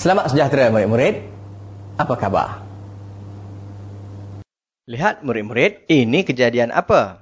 Selamat 0.00 0.32
sejahtera 0.32 0.72
murid-murid. 0.72 1.28
Apa 2.00 2.16
khabar? 2.16 2.64
Lihat 4.88 5.20
murid-murid, 5.20 5.84
ini 5.92 6.24
kejadian 6.24 6.72
apa? 6.72 7.20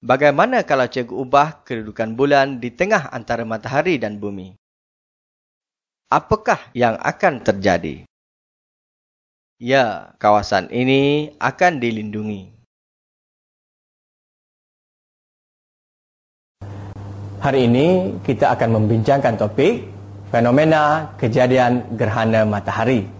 Bagaimana 0.00 0.64
kalau 0.64 0.88
cikgu 0.88 1.12
ubah 1.12 1.68
kedudukan 1.68 2.16
bulan 2.16 2.64
di 2.64 2.72
tengah 2.72 3.12
antara 3.12 3.44
matahari 3.44 4.00
dan 4.00 4.16
bumi? 4.16 4.56
Apakah 6.08 6.72
yang 6.72 6.96
akan 6.96 7.44
terjadi? 7.44 8.08
Ya, 9.60 10.16
kawasan 10.16 10.72
ini 10.72 11.36
akan 11.36 11.76
dilindungi. 11.76 12.57
Hari 17.38 17.70
ini 17.70 18.18
kita 18.26 18.50
akan 18.58 18.82
membincangkan 18.82 19.38
topik 19.38 19.86
fenomena 20.34 21.14
kejadian 21.22 21.94
gerhana 21.94 22.42
matahari. 22.42 23.17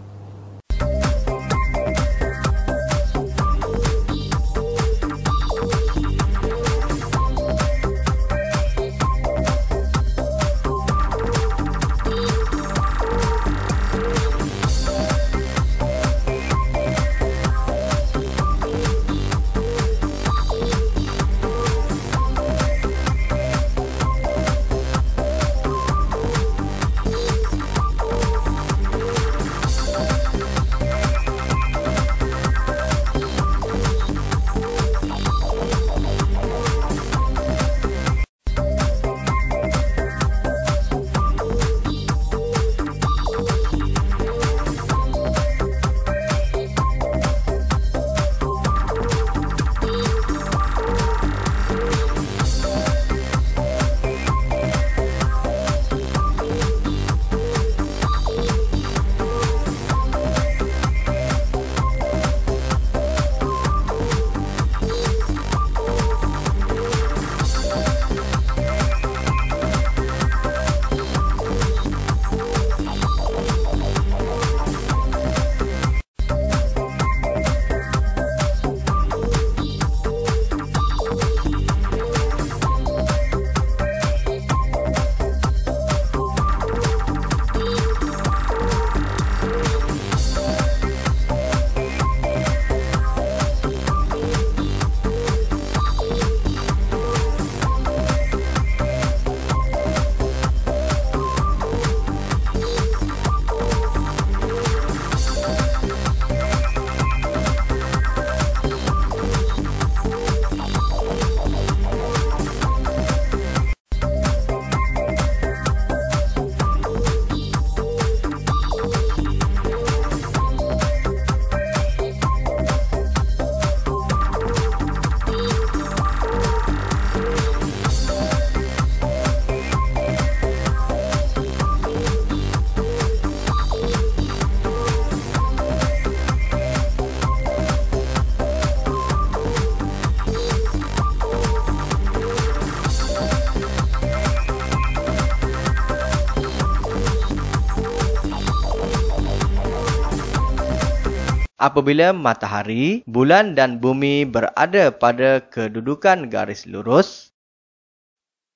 Apabila 151.58 152.14
matahari, 152.14 153.02
bulan 153.02 153.58
dan 153.58 153.82
bumi 153.82 154.22
berada 154.22 154.94
pada 154.94 155.42
kedudukan 155.42 156.30
garis 156.30 156.62
lurus, 156.70 157.34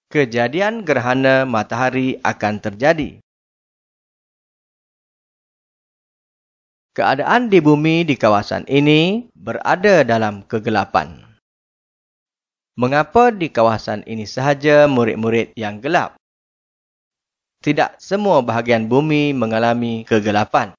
kejadian 0.07 0.87
gerhana 0.87 1.43
matahari 1.43 2.23
akan 2.23 2.63
terjadi. 2.63 3.19
Keadaan 6.95 7.51
di 7.51 7.59
bumi 7.59 8.07
di 8.07 8.15
kawasan 8.15 8.71
ini 8.71 9.27
berada 9.35 10.07
dalam 10.07 10.47
kegelapan. 10.47 11.27
Mengapa 12.79 13.35
di 13.35 13.51
kawasan 13.51 14.07
ini 14.07 14.31
sahaja 14.31 14.87
murid-murid 14.87 15.59
yang 15.59 15.83
gelap? 15.83 16.15
Tidak 17.67 17.99
semua 17.99 18.47
bahagian 18.47 18.87
bumi 18.87 19.35
mengalami 19.35 20.07
kegelapan. 20.07 20.71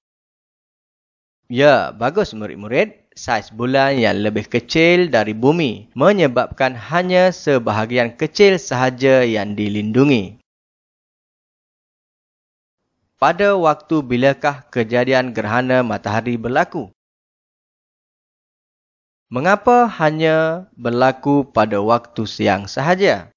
Ya, 1.54 1.94
bagus 1.94 2.34
murid-murid. 2.34 3.14
Saiz 3.14 3.54
bulan 3.54 4.02
yang 4.02 4.26
lebih 4.26 4.50
kecil 4.50 5.14
dari 5.14 5.38
bumi 5.38 5.94
menyebabkan 5.94 6.74
hanya 6.74 7.30
sebahagian 7.30 8.18
kecil 8.18 8.58
sahaja 8.58 9.22
yang 9.22 9.54
dilindungi. 9.54 10.42
Pada 13.22 13.54
waktu 13.54 14.02
bilakah 14.02 14.66
kejadian 14.74 15.30
gerhana 15.30 15.86
matahari 15.86 16.42
berlaku? 16.42 16.90
Mengapa 19.30 19.86
hanya 20.02 20.66
berlaku 20.74 21.46
pada 21.54 21.78
waktu 21.86 22.26
siang 22.26 22.66
sahaja? 22.66 23.33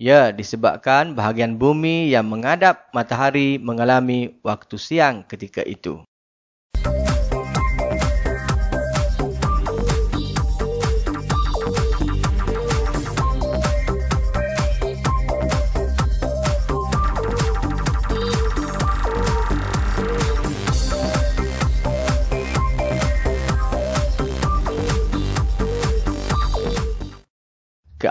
Ya, 0.00 0.32
disebabkan 0.32 1.12
bahagian 1.12 1.60
bumi 1.60 2.08
yang 2.08 2.24
menghadap 2.24 2.88
matahari 2.96 3.60
mengalami 3.60 4.32
waktu 4.40 4.80
siang 4.80 5.28
ketika 5.28 5.60
itu. 5.60 6.00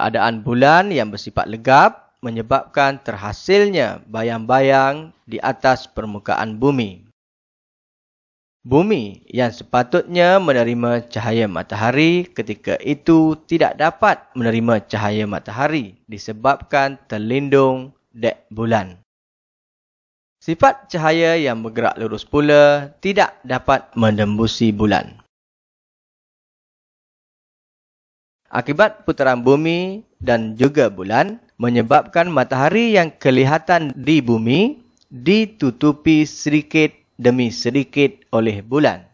Keadaan 0.10 0.42
bulan 0.42 0.90
yang 0.90 1.14
bersifat 1.14 1.46
legap 1.46 2.18
menyebabkan 2.26 2.98
terhasilnya 2.98 4.02
bayang-bayang 4.10 5.14
di 5.30 5.38
atas 5.38 5.86
permukaan 5.86 6.58
bumi. 6.58 7.06
Bumi 8.66 9.22
yang 9.30 9.54
sepatutnya 9.54 10.42
menerima 10.42 11.14
cahaya 11.14 11.46
matahari 11.46 12.26
ketika 12.26 12.82
itu 12.82 13.38
tidak 13.46 13.78
dapat 13.78 14.18
menerima 14.34 14.82
cahaya 14.90 15.30
matahari 15.30 16.02
disebabkan 16.10 16.98
terlindung 17.06 17.94
dek 18.10 18.50
bulan. 18.50 18.98
Sifat 20.42 20.90
cahaya 20.90 21.38
yang 21.38 21.62
bergerak 21.62 22.02
lurus 22.02 22.26
pula 22.26 22.98
tidak 22.98 23.38
dapat 23.46 23.86
menembusi 23.94 24.74
bulan. 24.74 25.19
Akibat 28.50 29.06
putaran 29.06 29.46
bumi 29.46 30.02
dan 30.18 30.58
juga 30.58 30.90
bulan 30.90 31.38
menyebabkan 31.62 32.30
matahari 32.30 32.98
yang 32.98 33.14
kelihatan 33.14 33.94
di 33.94 34.26
bumi 34.26 34.82
ditutupi 35.10 36.26
sedikit 36.26 36.90
demi 37.18 37.50
sedikit 37.50 38.14
oleh 38.34 38.62
bulan. 38.62 39.09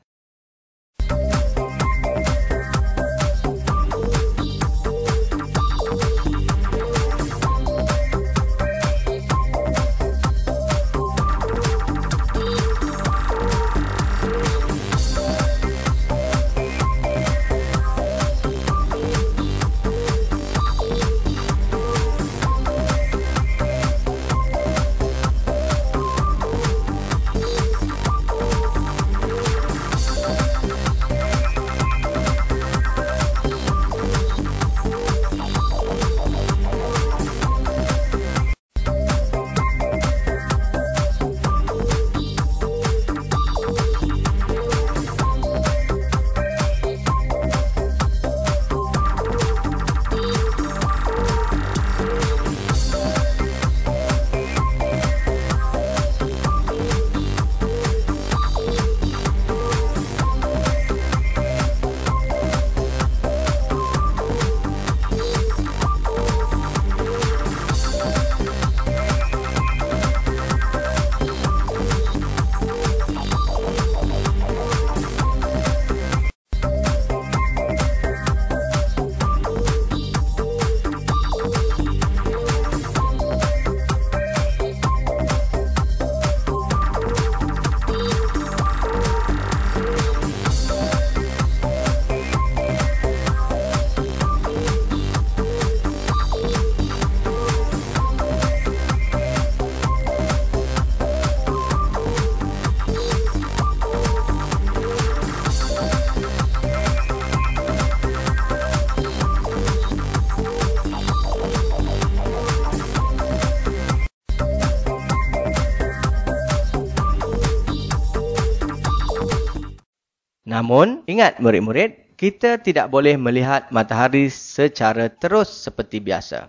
Namun, 120.56 121.04
ingat 121.04 121.44
murid-murid, 121.44 122.16
kita 122.16 122.64
tidak 122.64 122.88
boleh 122.88 123.20
melihat 123.20 123.68
matahari 123.76 124.32
secara 124.32 125.12
terus 125.12 125.52
seperti 125.52 126.00
biasa. 126.00 126.48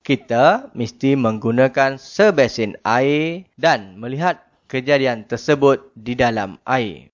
Kita 0.00 0.72
mesti 0.72 1.12
menggunakan 1.12 2.00
sebesin 2.00 2.80
air 2.88 3.44
dan 3.60 4.00
melihat 4.00 4.40
kejadian 4.64 5.28
tersebut 5.28 5.92
di 5.92 6.16
dalam 6.16 6.56
air. 6.64 7.12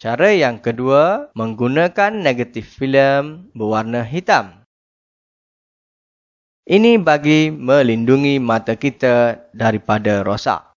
Cara 0.00 0.32
yang 0.32 0.56
kedua, 0.56 1.28
menggunakan 1.36 2.16
negatif 2.16 2.80
filem 2.80 3.52
berwarna 3.52 4.08
hitam. 4.08 4.64
Ini 6.64 6.96
bagi 6.96 7.52
melindungi 7.52 8.40
mata 8.40 8.72
kita 8.72 9.36
daripada 9.52 10.24
rosak. 10.24 10.73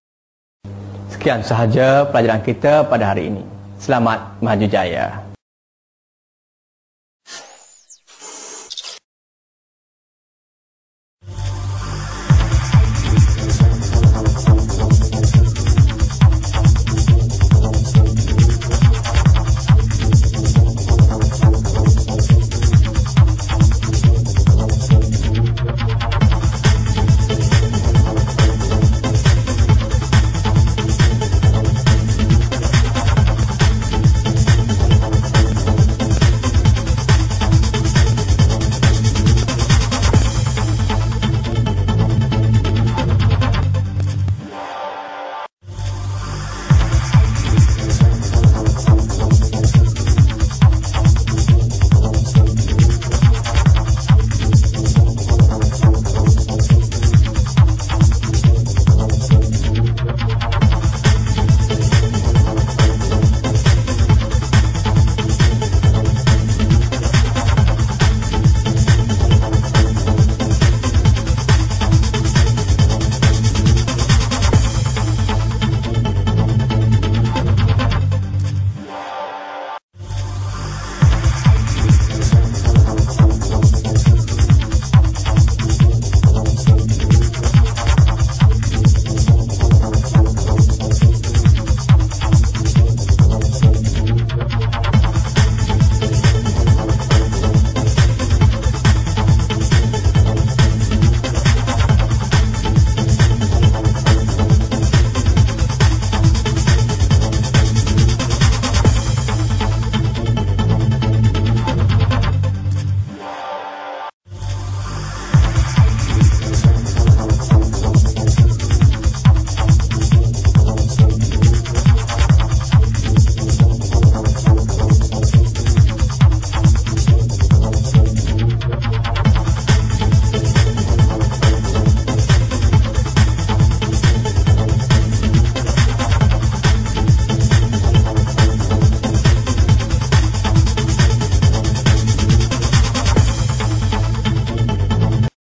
Sekian 1.27 1.43
sahaja 1.43 2.07
pelajaran 2.07 2.39
kita 2.39 2.87
pada 2.87 3.11
hari 3.11 3.27
ini. 3.27 3.43
Selamat 3.83 4.39
maju 4.39 4.63
jaya. 4.63 5.26